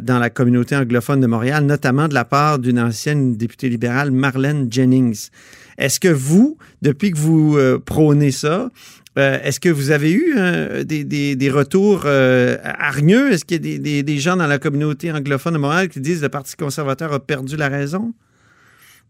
dans 0.00 0.18
la 0.18 0.30
communauté 0.30 0.76
anglophone 0.76 1.20
de 1.20 1.26
Montréal, 1.26 1.64
notamment 1.66 2.08
de 2.08 2.14
la 2.14 2.24
part 2.24 2.58
d'une 2.58 2.78
ancienne 2.78 3.36
députée 3.36 3.68
libérale, 3.68 4.10
Marlène 4.10 4.68
Jennings. 4.70 5.28
Est-ce 5.78 6.00
que 6.00 6.08
vous, 6.08 6.58
depuis 6.80 7.10
que 7.10 7.18
vous 7.18 7.56
euh, 7.56 7.78
prônez 7.78 8.30
ça, 8.30 8.70
euh, 9.18 9.38
est-ce 9.44 9.60
que 9.60 9.68
vous 9.68 9.90
avez 9.90 10.12
eu 10.12 10.34
euh, 10.38 10.84
des, 10.84 11.50
retours 11.50 12.06
hargneux? 12.06 13.32
Est-ce 13.32 13.44
qu'il 13.44 13.64
y 13.66 14.00
a 14.00 14.02
des, 14.02 14.16
gens 14.16 14.36
dans 14.36 14.46
la 14.46 14.58
communauté 14.58 15.12
anglophone 15.12 15.54
de 15.54 15.58
Montréal 15.58 15.88
qui 15.88 16.00
disent 16.00 16.20
que 16.20 16.26
le 16.26 16.30
Parti 16.30 16.56
conservateur 16.56 17.12
a 17.12 17.20
perdu 17.20 17.56
la 17.56 17.68
raison? 17.68 18.12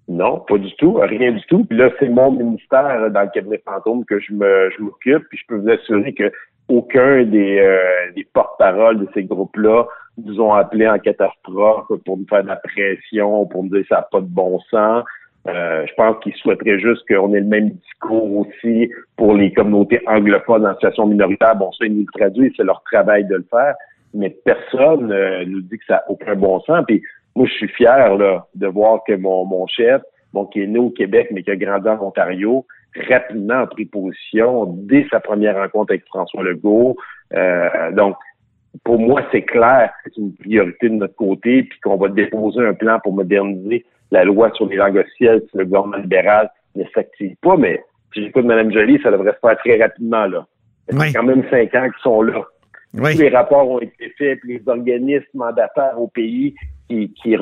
Non, 0.09 0.41
pas 0.41 0.59
du 0.59 0.75
tout, 0.77 0.95
rien 0.95 1.33
du 1.33 1.43
tout. 1.47 1.65
Puis 1.65 1.79
là, 1.79 1.91
c'est 1.99 2.09
mon 2.09 2.33
ministère 2.33 3.11
dans 3.11 3.23
le 3.23 3.31
cabinet 3.33 3.63
fantôme 3.65 4.05
que 4.05 4.19
je 4.19 4.33
m'occupe, 4.33 5.23
puis 5.29 5.39
je 5.39 5.45
peux 5.47 5.57
vous 5.57 5.71
assurer 5.71 6.13
que 6.13 6.31
aucun 6.69 7.25
des, 7.25 7.59
euh, 7.59 8.13
des 8.15 8.27
porte-paroles 8.33 9.01
de 9.01 9.09
ces 9.15 9.25
groupes-là 9.25 9.87
nous 10.19 10.41
ont 10.41 10.53
appelés 10.53 10.89
en 10.89 10.99
catastrophe 10.99 11.87
pour 12.05 12.19
nous 12.19 12.27
faire 12.29 12.43
de 12.43 12.49
la 12.49 12.57
pression, 12.57 13.47
pour 13.47 13.65
nous 13.65 13.71
dire 13.71 13.83
que 13.83 13.89
ça 13.89 13.97
n'a 13.97 14.09
pas 14.11 14.21
de 14.21 14.27
bon 14.27 14.59
sens. 14.71 15.05
Euh, 15.49 15.85
je 15.89 15.95
pense 15.95 16.23
qu'ils 16.23 16.35
souhaiteraient 16.35 16.79
juste 16.79 17.03
qu'on 17.09 17.35
ait 17.35 17.41
le 17.41 17.47
même 17.47 17.71
discours 17.71 18.39
aussi 18.39 18.91
pour 19.17 19.35
les 19.35 19.53
communautés 19.53 20.01
anglophones 20.07 20.67
en 20.67 20.75
situation 20.75 21.07
minoritaire. 21.07 21.57
Bon, 21.57 21.73
ça, 21.73 21.87
ils 21.87 21.95
nous 21.95 22.07
le 22.07 22.19
traduisent, 22.19 22.53
c'est 22.57 22.65
leur 22.65 22.83
travail 22.85 23.25
de 23.25 23.37
le 23.37 23.47
faire, 23.51 23.75
mais 24.15 24.31
personne 24.45 25.11
euh, 25.11 25.45
nous 25.47 25.63
dit 25.63 25.79
que 25.79 25.85
ça 25.87 25.95
n'a 25.95 26.05
aucun 26.11 26.37
bon 26.37 26.61
sens. 26.61 26.85
Puis 26.87 27.03
moi, 27.35 27.47
je 27.47 27.53
suis 27.55 27.69
fier 27.69 28.17
là, 28.17 28.47
de 28.55 28.67
voir 28.69 29.03
que 29.05 29.15
mon, 29.15 29.45
mon 29.45 29.67
chef, 29.67 30.01
bon, 30.33 30.47
qui 30.47 30.63
est 30.63 30.67
né 30.67 30.79
au 30.79 30.91
Québec, 30.91 31.29
mais 31.33 31.43
qui 31.43 31.51
a 31.51 31.57
grandi 31.57 31.89
en 31.89 32.01
Ontario, 32.07 32.65
rapidement 33.09 33.61
a 33.61 33.67
pris 33.67 33.87
position 33.87 34.67
dès 34.67 35.07
sa 35.11 35.19
première 35.19 35.57
rencontre 35.57 35.93
avec 35.93 36.05
François 36.07 36.43
Legault. 36.45 36.97
Euh, 37.35 37.91
donc, 37.93 38.17
pour 38.85 38.99
moi, 38.99 39.23
c'est 39.33 39.43
clair 39.43 39.91
que 40.05 40.11
c'est 40.15 40.21
une 40.21 40.35
priorité 40.35 40.89
de 40.89 40.95
notre 40.95 41.17
côté, 41.17 41.65
puis 41.65 41.81
qu'on 41.81 41.97
va 41.97 42.09
déposer 42.09 42.61
un 42.65 42.75
plan 42.75 42.99
pour 43.03 43.13
moderniser 43.13 43.85
la 44.13 44.25
loi 44.25 44.51
sur 44.55 44.67
les 44.69 44.77
langues 44.77 44.99
officielles 44.99 45.43
le 45.55 45.65
gouvernement 45.65 45.97
libéral 45.97 46.51
ne 46.77 46.85
s'active 46.95 47.35
pas. 47.43 47.57
Mais 47.57 47.83
si 48.15 48.23
j'écoute 48.23 48.45
Mme 48.45 48.73
Joly, 48.73 49.01
ça 49.03 49.11
devrait 49.11 49.33
se 49.33 49.39
faire 49.41 49.59
très 49.59 49.83
rapidement. 49.83 50.27
là. 50.27 50.47
C'est 50.89 51.13
quand 51.13 51.23
même 51.23 51.45
cinq 51.51 51.75
ans 51.75 51.89
qu'ils 51.89 52.03
sont 52.03 52.23
là. 52.23 52.45
Tous 52.95 53.19
les 53.19 53.31
rapports 53.31 53.69
ont 53.71 53.81
été 53.81 54.13
faits, 54.19 54.41
puis 54.41 54.59
les 54.59 54.69
organismes 54.69 55.25
mandataires 55.33 55.99
au 55.99 56.09
pays 56.09 56.55
qui, 56.89 57.11
qui 57.15 57.35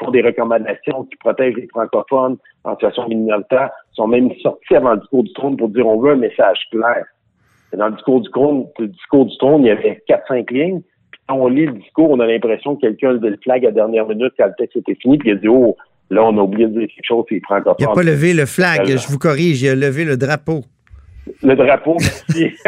pour 0.00 0.10
des 0.10 0.22
recommandations 0.22 1.04
qui 1.04 1.16
protègent 1.16 1.54
les 1.54 1.68
francophones 1.68 2.38
en 2.64 2.72
situation 2.72 3.08
minoritaire 3.08 3.70
sont 3.92 4.08
même 4.08 4.30
sortis 4.42 4.74
avant 4.74 4.94
le 4.94 4.98
discours 4.98 5.22
du 5.22 5.32
trône 5.34 5.56
pour 5.56 5.68
dire 5.68 5.86
on 5.86 6.00
veut 6.00 6.12
un 6.12 6.16
message 6.16 6.58
clair. 6.72 7.04
dans 7.72 7.86
le 7.86 7.92
discours 7.92 8.20
du 8.20 8.30
trône, 8.30 8.66
le 8.80 8.88
discours 8.88 9.26
du 9.26 9.38
trône, 9.38 9.62
il 9.62 9.68
y 9.68 9.70
avait 9.70 10.02
quatre, 10.08 10.26
cinq 10.26 10.50
lignes. 10.50 10.80
Puis 11.12 11.20
quand 11.28 11.36
on 11.36 11.46
lit 11.46 11.66
le 11.66 11.74
discours, 11.74 12.10
on 12.10 12.18
a 12.18 12.26
l'impression 12.26 12.74
que 12.74 12.80
quelqu'un 12.80 13.10
a 13.10 13.12
levé 13.12 13.30
le 13.30 13.38
flag 13.44 13.64
à 13.64 13.68
la 13.68 13.74
dernière 13.74 14.08
minute 14.08 14.32
quand 14.36 14.46
le 14.46 14.54
texte 14.58 14.76
était 14.76 14.96
fini, 14.96 15.18
puis 15.18 15.28
il 15.28 15.32
a 15.34 15.36
dit 15.36 15.48
Oh, 15.48 15.76
là, 16.10 16.24
on 16.24 16.38
a 16.38 16.42
oublié 16.42 16.66
de 16.66 16.78
dire 16.78 16.88
quelque 16.88 17.06
chose, 17.06 17.24
c'est 17.28 17.40
francophone. 17.40 17.76
Il 17.78 17.86
n'a 17.86 17.92
pas 17.92 18.02
levé 18.02 18.32
le 18.34 18.46
flag, 18.46 18.86
je 18.86 19.08
vous 19.08 19.18
corrige, 19.18 19.62
il 19.62 19.68
a 19.68 19.74
levé 19.74 20.04
le 20.04 20.16
drapeau. 20.16 20.62
Le 21.42 21.54
drapeau, 21.56 21.96
merci. 21.98 22.56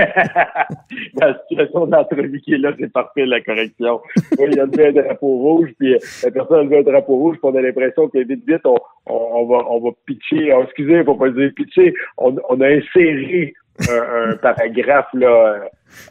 la 1.20 1.38
situation 1.42 1.86
d'entrevue 1.86 2.40
qui 2.40 2.54
est 2.54 2.58
là, 2.58 2.72
c'est 2.78 2.92
parfait, 2.92 3.24
la 3.24 3.40
correction. 3.40 4.00
il 4.38 4.54
y 4.54 4.58
a 4.58 4.64
un 4.64 4.92
drapeau 4.92 5.36
rouge, 5.38 5.70
puis 5.78 5.94
euh, 5.94 5.98
la 6.24 6.30
personne 6.32 6.58
a 6.58 6.62
levé 6.64 6.78
un 6.78 6.82
drapeau 6.82 7.16
rouge, 7.16 7.36
puis 7.40 7.50
on 7.52 7.56
a 7.56 7.60
l'impression 7.60 8.08
que 8.08 8.18
vite, 8.18 8.42
vite, 8.46 8.62
on, 8.64 8.76
on, 9.06 9.46
va, 9.46 9.64
on 9.68 9.80
va 9.80 9.90
pitcher. 10.06 10.52
Oh, 10.52 10.64
excusez, 10.64 11.04
faut 11.04 11.14
pas 11.14 11.30
dire 11.30 11.52
pitcher. 11.54 11.94
On, 12.16 12.34
on 12.48 12.60
a 12.60 12.66
inséré 12.66 13.54
un, 13.88 14.36
paragraphe 14.36 15.08
là, 15.14 15.68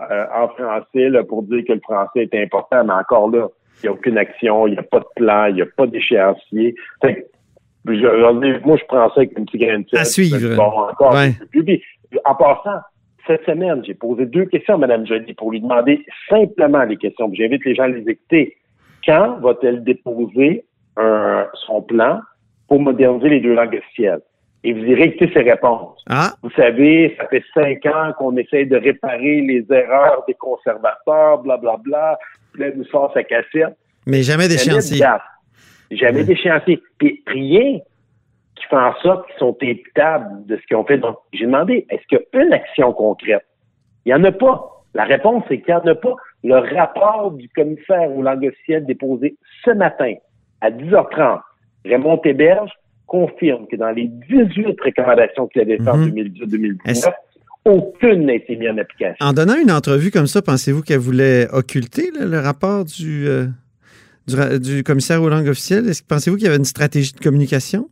euh, 0.10 0.26
en 0.34 0.48
français 0.50 1.10
là, 1.10 1.24
pour 1.24 1.44
dire 1.44 1.64
que 1.68 1.74
le 1.74 1.82
français 1.82 2.30
est 2.32 2.42
important, 2.42 2.84
mais 2.86 2.94
encore 2.94 3.30
là, 3.30 3.48
il 3.78 3.86
n'y 3.86 3.90
a 3.90 3.92
aucune 3.92 4.18
action, 4.18 4.68
il 4.68 4.74
n'y 4.74 4.80
a 4.80 4.84
pas 4.84 5.00
de 5.00 5.06
plan, 5.16 5.46
il 5.48 5.56
n'y 5.56 5.62
a 5.62 5.68
pas 5.76 5.88
d'échéancier. 5.88 6.76
Je, 7.04 8.66
moi, 8.66 8.78
je 8.78 8.86
prends 8.86 9.08
ça 9.10 9.14
avec 9.18 9.38
une 9.38 9.46
petite 9.46 9.62
graine 9.62 9.86
de 9.92 9.98
À 9.98 10.04
suivre. 10.04 10.56
Bon, 10.56 10.64
encore. 10.64 11.16
En 12.26 12.36
passant, 12.36 12.80
cette 13.26 13.46
semaine, 13.46 13.84
j'ai 13.86 13.94
posé 13.94 14.26
deux 14.26 14.46
questions 14.46 14.76
à 14.76 14.78
Mme 14.78 15.06
Joly 15.06 15.34
pour 15.34 15.52
lui 15.52 15.62
demander 15.62 16.06
simplement 16.30 16.84
les 16.84 16.98
questions. 16.98 17.30
J'invite 17.34 17.64
les 17.66 17.76
gens 17.76 17.84
à 17.84 17.88
les 17.90 18.10
écouter. 18.10 18.58
Quand 19.06 19.38
va-t-elle 19.40 19.84
déposer 19.84 20.66
son 21.66 21.82
plan 21.82 22.20
pour 22.68 22.82
moderniser 22.82 23.30
les 23.30 23.40
deux 23.40 23.54
langues 23.54 23.76
officielles? 23.76 24.22
Et 24.64 24.74
vous 24.74 24.84
irez 24.84 25.04
écouter 25.04 25.32
ses 25.34 25.44
réponses. 25.44 26.04
Ah. 26.10 26.32
Vous 26.42 26.50
savez, 26.52 27.16
ça 27.18 27.28
fait 27.28 27.44
cinq 27.54 27.86
ans 27.86 28.12
qu'on 28.18 28.36
essaie 28.36 28.66
de 28.66 28.76
réparer 28.76 29.42
les 29.42 29.66
erreurs 29.70 30.24
des 30.28 30.34
conservateurs, 30.34 31.38
blablabla. 31.44 31.78
Bla, 31.78 31.78
bla. 31.86 32.20
Là, 32.56 32.68
nous 32.76 32.86
sort 32.86 33.12
sa 33.14 33.24
cassette. 33.24 33.78
Mais 34.06 34.24
jamais 34.24 34.48
d'échéancier. 34.48 35.06
Jamais 35.92 36.24
d'échéancier. 36.24 36.82
Puis 36.98 37.24
rien 37.28 37.80
qui 38.56 38.66
fait 38.70 38.76
en 38.76 38.94
sorte 39.02 39.28
qu'ils 39.28 39.38
sont 39.38 39.56
imputables 39.62 40.46
de 40.46 40.58
ce 40.58 40.62
qu'ils 40.68 40.78
ont 40.78 40.86
fait. 40.86 40.98
Donc, 40.98 41.18
j'ai 41.34 41.46
demandé, 41.46 41.86
est-ce 41.90 42.06
qu'il 42.08 42.20
y 42.20 42.38
a 42.38 42.44
une 42.44 42.54
action 42.54 42.92
concrète? 42.94 43.46
Il 44.06 44.10
n'y 44.10 44.16
en 44.16 44.24
a 44.24 44.32
pas. 44.32 44.84
La 44.94 45.04
réponse 45.04 45.44
est 45.50 45.62
qu'il 45.62 45.76
n'y 45.76 45.82
en 45.82 45.86
a 45.86 45.96
pas. 45.96 46.16
Le 46.44 46.56
rapport 46.76 47.32
du 47.32 47.50
commissaire 47.50 48.12
aux 48.12 48.22
langues 48.22 48.46
officielles 48.48 48.86
déposé 48.86 49.36
ce 49.64 49.72
matin 49.72 50.14
à 50.62 50.72
10h30, 50.72 51.42
Raymond 51.86 52.22
Héberge 52.24 52.72
confirme 53.06 53.68
que 53.68 53.76
dans 53.76 53.92
les 53.92 54.08
18 54.08 54.80
recommandations 54.82 55.48
qu'il 55.48 55.62
avait 55.62 55.78
faites 55.78 55.88
en 55.88 55.98
2018-2019, 55.98 57.08
mhm. 57.08 57.14
Aucune 57.68 58.26
n'a 58.26 58.36
été 58.36 58.56
mise 58.56 58.70
en 58.70 58.78
application. 58.78 59.26
En 59.26 59.34
donnant 59.34 59.58
une 59.62 59.72
entrevue 59.72 60.12
comme 60.12 60.28
ça, 60.28 60.42
pensez-vous 60.42 60.82
qu'elle 60.82 61.00
voulait 61.00 61.48
occulter 61.52 62.12
le 62.20 62.40
rapport 62.40 62.86
du, 62.86 63.28
euh, 63.28 63.46
du, 64.28 64.60
du, 64.60 64.84
commissaire 64.84 65.22
aux 65.22 65.30
langues 65.30 65.50
officielles? 65.50 65.88
Est-ce 65.88 66.02
que 66.02 66.08
pensez-vous 66.08 66.38
qu'il 66.38 66.46
y 66.46 66.50
avait 66.50 66.58
une 66.58 66.66
stratégie 66.66 67.14
de 67.14 67.20
communication? 67.20 67.90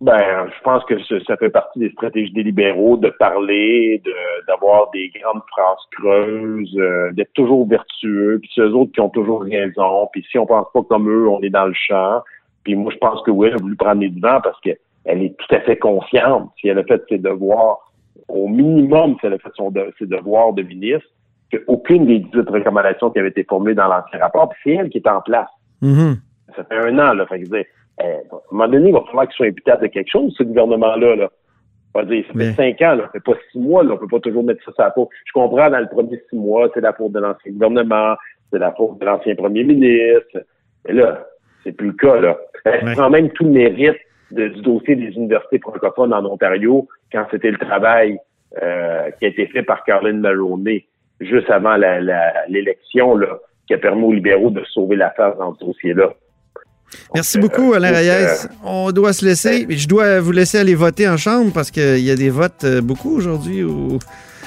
Ben, 0.00 0.48
je 0.48 0.62
pense 0.62 0.82
que 0.86 0.94
ça 1.26 1.36
fait 1.36 1.50
partie 1.50 1.78
des 1.78 1.90
stratégies 1.90 2.32
des 2.32 2.42
libéraux 2.42 2.96
de 2.96 3.10
parler, 3.10 4.02
d'avoir 4.48 4.90
des 4.92 5.10
grandes 5.20 5.42
phrases 5.50 5.84
creuses, 5.90 6.74
euh, 6.78 7.12
d'être 7.12 7.34
toujours 7.34 7.68
vertueux, 7.68 8.38
puis 8.40 8.50
c'est 8.54 8.62
eux 8.62 8.74
autres 8.74 8.92
qui 8.92 9.00
ont 9.00 9.10
toujours 9.10 9.42
raison, 9.42 10.08
puis 10.10 10.24
si 10.30 10.38
on 10.38 10.46
pense 10.46 10.66
pas 10.72 10.82
comme 10.84 11.10
eux, 11.10 11.28
on 11.28 11.42
est 11.42 11.50
dans 11.50 11.66
le 11.66 11.74
champ. 11.74 12.22
Puis 12.64 12.76
moi, 12.76 12.90
je 12.94 12.98
pense 12.98 13.20
que 13.24 13.30
oui, 13.30 13.48
elle 13.48 13.54
a 13.54 13.58
voulu 13.58 13.76
prendre 13.76 14.00
les 14.00 14.08
devants 14.08 14.40
parce 14.42 14.58
qu'elle 14.62 14.78
est 15.04 15.36
tout 15.36 15.54
à 15.54 15.60
fait 15.60 15.76
confiante. 15.76 16.50
Si 16.58 16.68
elle 16.68 16.78
a 16.78 16.84
fait 16.84 17.02
ses 17.10 17.18
devoirs, 17.18 17.89
au 18.28 18.48
minimum, 18.48 19.16
si 19.20 19.26
elle 19.26 19.34
a 19.34 19.38
fait 19.38 19.50
son 19.54 19.72
ses 19.98 20.06
devoirs 20.06 20.52
de 20.52 20.62
ministre, 20.62 21.08
qu'aucune 21.52 22.06
des 22.06 22.20
18 22.20 22.48
recommandations 22.48 23.10
qui 23.10 23.18
avaient 23.18 23.28
été 23.28 23.44
formulées 23.44 23.74
dans 23.74 23.88
l'ancien 23.88 24.18
rapport, 24.20 24.48
puis 24.50 24.60
c'est 24.64 24.70
elle 24.72 24.88
qui 24.88 24.98
est 24.98 25.08
en 25.08 25.20
place. 25.20 25.48
Mm-hmm. 25.82 26.16
Ça 26.56 26.64
fait 26.64 26.76
un 26.76 26.98
an, 26.98 27.14
là. 27.14 27.26
Fait 27.26 27.40
que, 27.40 27.56
eh, 27.56 27.66
à 28.02 28.04
un 28.04 28.38
moment 28.50 28.68
donné, 28.68 28.88
il 28.88 28.92
va 28.92 29.02
falloir 29.06 29.26
qu'ils 29.26 29.36
soient 29.36 29.46
imputables 29.46 29.82
de 29.82 29.88
quelque 29.88 30.10
chose, 30.10 30.34
ce 30.36 30.42
gouvernement-là. 30.44 31.16
Là. 31.16 31.30
On 31.94 32.00
va 32.00 32.06
dire, 32.06 32.24
ça 32.28 32.38
fait 32.38 32.52
cinq 32.52 32.82
ans, 32.82 32.94
là, 32.94 33.04
ça 33.06 33.10
fait 33.12 33.24
pas 33.24 33.38
six 33.50 33.58
mois, 33.58 33.82
là, 33.82 33.94
on 33.94 33.96
peut 33.96 34.06
pas 34.06 34.20
toujours 34.20 34.44
mettre 34.44 34.64
ça 34.64 34.72
sur 34.72 34.84
la 34.84 34.90
peau. 34.90 35.08
Je 35.24 35.32
comprends, 35.32 35.70
dans 35.70 35.80
le 35.80 35.88
premier 35.88 36.22
six 36.30 36.36
mois, 36.36 36.68
c'est 36.72 36.80
la 36.80 36.92
faute 36.92 37.12
de 37.12 37.18
l'ancien 37.18 37.52
gouvernement, 37.52 38.14
c'est 38.52 38.58
la 38.58 38.72
faute 38.72 38.98
de 38.98 39.04
l'ancien 39.04 39.34
premier 39.34 39.64
ministre. 39.64 40.44
Mais 40.86 40.94
là, 40.94 41.26
c'est 41.64 41.72
plus 41.72 41.88
le 41.88 41.92
cas, 41.94 42.20
là. 42.20 42.38
Elle 42.64 42.94
prend 42.94 43.10
même 43.10 43.30
tout 43.30 43.44
le 43.44 43.50
mérite 43.50 43.96
du 44.30 44.62
dossier 44.62 44.96
des 44.96 45.08
universités 45.16 45.58
francophones 45.58 46.12
en 46.12 46.24
Ontario 46.24 46.88
quand 47.12 47.26
c'était 47.30 47.50
le 47.50 47.58
travail 47.58 48.18
euh, 48.62 49.10
qui 49.18 49.26
a 49.26 49.28
été 49.28 49.46
fait 49.46 49.62
par 49.62 49.84
Caroline 49.84 50.20
Maroney 50.20 50.86
juste 51.20 51.50
avant 51.50 51.76
l'élection, 52.48 53.16
là, 53.16 53.38
qui 53.66 53.74
a 53.74 53.78
permis 53.78 54.04
aux 54.04 54.12
libéraux 54.12 54.50
de 54.50 54.62
sauver 54.64 54.96
l'affaire 54.96 55.36
dans 55.36 55.54
ce 55.54 55.64
dossier-là. 55.64 56.10
Merci 57.14 57.38
beaucoup, 57.38 57.72
Alain 57.72 57.92
Reyes. 57.92 58.48
On 58.64 58.90
doit 58.90 59.12
se 59.12 59.24
laisser. 59.24 59.66
Je 59.68 59.86
dois 59.86 60.20
vous 60.20 60.32
laisser 60.32 60.58
aller 60.58 60.74
voter 60.74 61.08
en 61.08 61.16
chambre 61.16 61.52
parce 61.52 61.70
qu'il 61.70 62.00
y 62.00 62.10
a 62.10 62.16
des 62.16 62.30
votes 62.30 62.64
euh, 62.64 62.80
beaucoup 62.80 63.16
aujourd'hui 63.16 63.62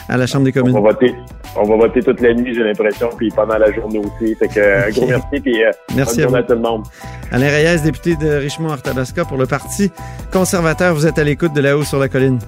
à 0.10 0.18
la 0.18 0.28
Chambre 0.28 0.46
des 0.46 0.52
communes. 0.52 0.76
On 0.76 0.82
va 0.82 0.92
voter, 0.92 1.16
on 1.56 1.64
va 1.64 1.76
voter 1.76 2.02
toute 2.02 2.22
la 2.22 2.34
nuit, 2.34 2.54
j'ai 2.54 2.64
l'impression, 2.64 3.10
puis 3.16 3.30
pendant 3.30 3.58
la 3.58 3.72
journée 3.72 4.00
aussi. 4.00 4.36
Fait 4.36 4.48
que, 4.48 4.88
un 4.88 4.92
gros 4.92 5.08
merci, 5.08 5.40
puis 5.42 5.62
merci 5.96 6.24
bonne 6.24 6.36
à, 6.36 6.40
à 6.40 6.44
tout 6.44 6.54
le 6.54 6.60
monde. 6.60 6.84
Alain 7.32 7.50
Reyes, 7.50 7.82
député 7.84 8.16
de 8.16 8.36
Richemont-Arthabasca 8.36 9.26
pour 9.26 9.38
le 9.38 9.46
Parti 9.46 9.92
conservateur, 10.32 10.94
vous 10.94 11.06
êtes 11.08 11.20
à 11.20 11.24
l'écoute 11.24 11.54
de 11.54 11.62
là-haut 11.62 11.84
sur 11.84 12.00
la 12.00 12.10
colline. 12.10 12.40